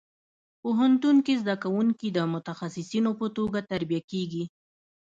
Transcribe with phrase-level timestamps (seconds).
[0.61, 4.43] پوهنتون کې زده کوونکي د متخصصینو په توګه تربیه کېږي.